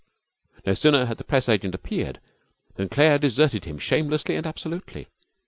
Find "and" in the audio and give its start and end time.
4.35-4.47